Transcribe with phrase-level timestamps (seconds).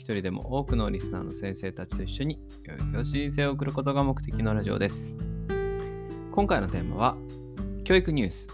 [0.00, 5.14] 一人でも多くのリスナーの先生たちと一緒に良い教師人生を送ることが目的のラジオです。
[6.32, 7.16] 今回のテーマは
[7.84, 8.48] 教育ニュース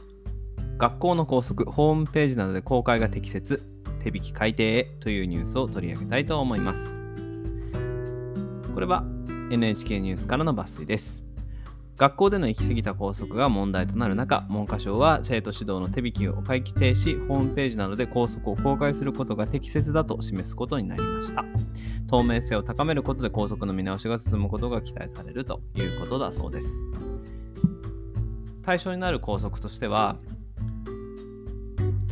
[0.77, 3.63] 学校の校則ホームページなどで公開が適切
[4.03, 6.97] 手引き改定へというニュースを取り上げたいと思います。
[8.75, 9.05] これは
[9.53, 11.26] NHK ニュースからの抜粋です。
[11.97, 21.43] 学校での行き過ぎた校則が問題となる中、文科省は生徒指導の手引きを回帰停止、ホームページなどで校則を公開することが適切だと示すことになりました。
[22.07, 26.69] 透明性を高めることで校則の見直しが進むことが期待されるということだそうです。
[28.63, 30.17] 対象になる校則としては、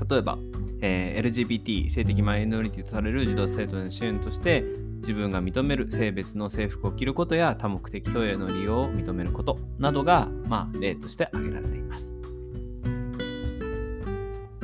[0.08, 0.38] 例えば、
[0.80, 4.64] えー LGBT 性的マイノリティとされる児童生徒の支援として
[5.05, 12.14] 自分が認める性別の制服を着ることや多目的トイレの利用を認めることなどが、まあ、例として挙げられています。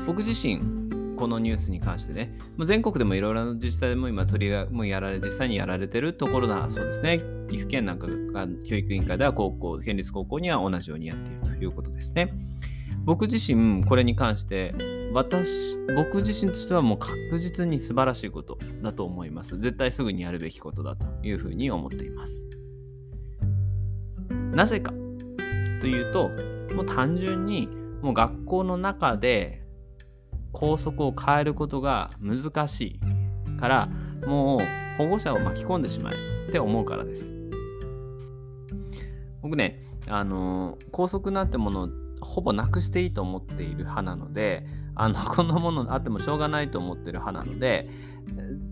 [0.07, 0.81] 僕自身
[1.17, 7.19] このニュースに関してね、ま全国でもいろいろな自治体でも今取りもやられ実際にやられてるところだそうですね。
[7.49, 12.33] 岐阜県なんかが教育委員会では高校、県立高校には同じようにやっているということですね。
[13.05, 14.75] 僕自身これに関して
[15.13, 19.59] 私僕自身としてはもう確実に素晴らしいことだと思います。
[19.59, 22.47] 絶対すぐにやるべきことだというふうに思っています。
[24.53, 24.93] なぜか
[25.81, 26.31] というと
[26.75, 27.69] もう単純に
[28.03, 29.63] もう学校の中で
[30.53, 33.01] 校則を変えることが難し
[33.53, 33.87] いから
[34.27, 34.61] もう
[34.99, 37.33] 保護者を巻き込んでしまえって思うからです。
[39.43, 41.89] 僕ねあの校則なんてものを
[42.21, 44.67] ほぼなくしていいと思っている派なので
[45.01, 47.89] あのこんなものあってもしょうがないと思ってる派なので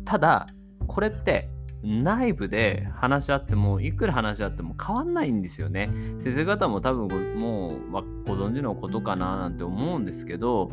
[0.04, 0.46] ただ
[0.86, 1.48] これって
[1.82, 5.90] 内部で話し合ってもいくら話し合っても変わんないんですよね。
[6.18, 10.70] 先生方も多分もうわご存知のことかななんて思うんですけど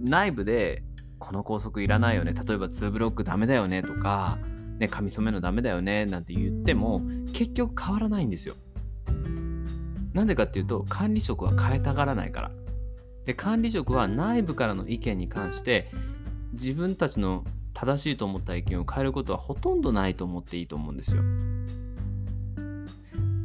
[0.00, 0.82] 内部で
[1.18, 2.32] この校則いらないよね。
[2.32, 4.38] 例えば2ブロックダメだよねとか
[4.78, 7.02] ね髪染めのダメだよねなんて言っても
[7.32, 8.56] 結局変わらないんですよ。
[10.14, 12.50] なんでかっていうと管理職は変えたがらないから。
[13.26, 15.90] で管理職は内部からの意見に関して
[16.52, 17.44] 自分たちの
[17.74, 21.22] 正しいと思った意見を変えることはほとんどないと思っていいと思うんですよ。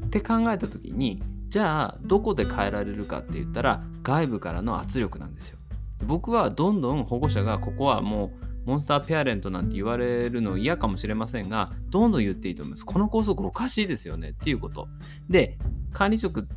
[0.05, 5.57] って考えた時にじゃあどこで変えられるかって言ったら外部からの圧力なんですよ。
[6.05, 8.31] 僕はどんどん保護者がここはも
[8.65, 12.85] うモンスターペアレントなんて言われるの嫌かもしれませんがどんどん言っていいと思います。
[12.85, 14.87] この校則おかしいですよねっていうこと。
[15.29, 15.57] で
[15.91, 16.47] 管理職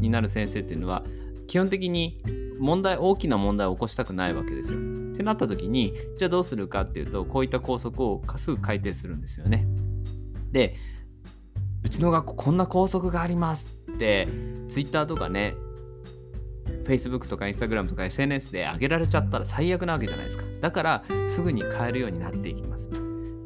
[0.00, 1.02] になる先生っていうのは
[1.46, 2.20] 基本的に
[2.58, 4.78] 問題大きな問題を起こしたくないわけですよ。
[4.78, 9.66] ってなった時にじゃあどうするかっていうとこういった校則をすぐ改定するんですよね。
[10.50, 10.76] で
[11.82, 14.28] うちの学校こんな校則がありますって
[14.68, 15.54] Twitter とかね
[16.84, 20.44] Facebook とか Instagram とか SNS で上げられちゃったら最悪なわけじゃないですか。
[20.60, 22.88] だからすぐに変えるようになっていきます。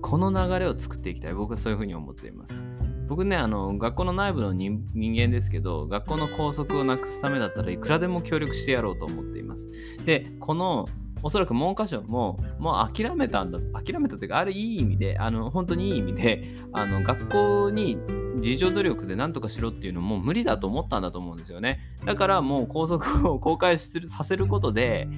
[0.00, 1.34] この流れを作っていきたい。
[1.34, 2.67] 僕はそういうふうに思っています。
[3.08, 9.70] 僕ねあの学校の内部の人人間ですけど学校の校則をなくすためだったらいくらでも協力してやろうと思っています。
[10.04, 10.86] でこの
[11.22, 17.98] おそらく文科省ももう諦めたんだ諦めたというかあれいい意味であの本当にいい意味であの学校に
[18.36, 21.80] 自助努力で何とかしろっていうのも無理だと思ったんだと思うんですよね。
[22.04, 25.08] だからもう校則を公開するさせることで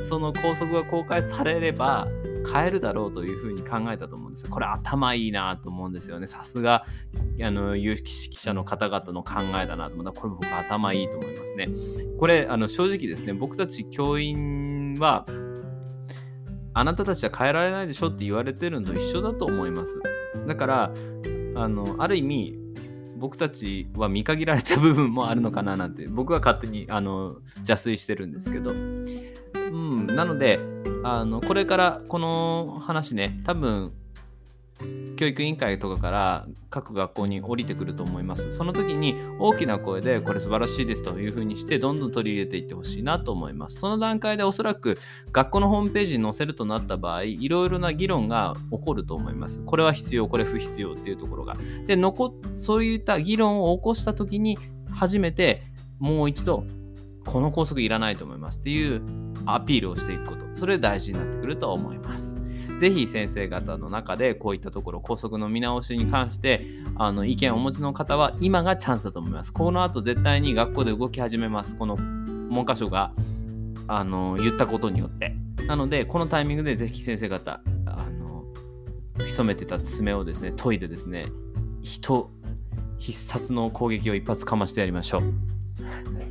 [0.00, 2.06] その校則が公開されれば
[2.52, 6.26] 変えるだろうというふうに考えたと思うんですこれ頭いいなと思うんですよね。
[6.26, 6.86] さすが
[7.42, 11.68] あの有識者の方々の考えだなと思ったこれ僕頭いいと思いますね。
[12.18, 15.26] これあの正直ですね僕たち教員は
[16.74, 20.00] あなたたちは変えられないでしょって言われてるのと一緒だと思います。
[20.46, 20.92] だから
[21.56, 22.58] あのある意味
[23.16, 28.74] 僕たちは見限られた部分もあるのかななんて僕は勝手にあの邪推してるんですけど、
[29.72, 30.58] うん、なので
[31.02, 33.92] あのこれからこの話ね多分
[35.16, 38.50] 教育委員会とかから各学校に降りてくると思います。
[38.50, 43.80] その時に大きな声でこれ素晴らしいですというふうにしてどんどん取り入れていってほしいなと思います。
[43.80, 44.98] その段階でおそらく
[45.32, 49.62] 学校のホームページに載せるとなった場合いろいろな議論が起こると思います。
[49.64, 51.56] これは必要これ不必要っていうところが。
[51.86, 54.58] で残そういった議論を起こした時に
[54.90, 55.62] 初めて
[55.98, 56.64] もう一度
[57.24, 59.02] この校則いらないと思いますっていう
[59.46, 60.44] アピールをしていくこと。
[60.54, 62.36] それ大事になってくると思います。
[62.80, 66.66] ぜひ先生方の中でこういったところ校則の見直しに関して
[66.96, 69.52] あの意見をお持ちの方は今がチャンスだと思います。
[69.52, 71.76] この後絶対に学校で動き始めます。
[71.76, 73.12] この文科省が
[73.88, 75.34] あの言ったことによって。
[75.66, 78.44] なのでこのタイミングでぜひ先生方あの
[79.26, 81.26] 潜めてた爪をですね研いでですね
[81.82, 82.30] 人
[82.98, 85.55] 必殺の攻撃を一発かましてやりましょう。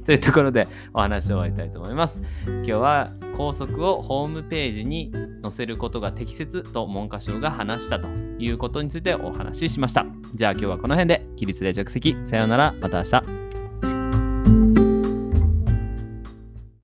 [0.05, 2.21] というところでお話を終わりたいと思います。
[2.45, 5.11] 今日は校則をホームページに
[5.41, 8.07] 載せることが適切と文科省が話したと
[8.39, 10.05] いうことについてお話ししました。
[10.33, 13.54] じゃあ今日はこの辺で起立で着席さようならまた明日。